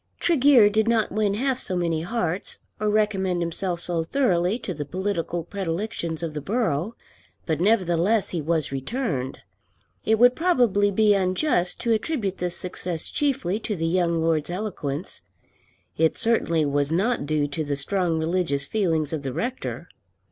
Tregear 0.19 0.67
did 0.67 0.87
not 0.87 1.11
win 1.11 1.35
half 1.35 1.59
so 1.59 1.75
many 1.75 2.01
hearts, 2.01 2.57
or 2.79 2.89
recommend 2.89 3.39
himself 3.39 3.79
so 3.81 4.03
thoroughly 4.03 4.57
to 4.57 4.73
the 4.73 4.83
political 4.83 5.43
predilections 5.43 6.23
of 6.23 6.33
the 6.33 6.41
borough; 6.41 6.95
but 7.45 7.61
nevertheless 7.61 8.29
he 8.29 8.41
was 8.41 8.71
returned. 8.71 9.41
It 10.03 10.17
would 10.17 10.35
probably 10.35 10.89
be 10.89 11.13
unjust 11.13 11.79
to 11.81 11.91
attribute 11.93 12.39
this 12.39 12.57
success 12.57 13.11
chiefly 13.11 13.59
to 13.59 13.75
the 13.75 13.85
young 13.85 14.19
Lord's 14.19 14.49
eloquence. 14.49 15.21
It 15.97 16.17
certainly 16.17 16.65
was 16.65 16.91
not 16.91 17.27
due 17.27 17.47
to 17.49 17.63
the 17.63 17.75
strong 17.75 18.17
religious 18.17 18.65
feelings 18.65 19.13
of 19.13 19.21
the 19.21 19.33
rector. 19.33 19.87